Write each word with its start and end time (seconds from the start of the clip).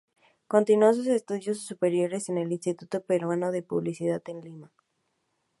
Continuó 0.47 0.95
sus 0.95 1.05
estudios 1.05 1.59
superiores 1.63 2.27
en 2.29 2.39
el 2.39 2.51
Instituto 2.51 3.03
Peruano 3.03 3.51
de 3.51 3.61
Publicidad 3.61 4.23
en 4.29 4.41
Lima. 4.43 4.71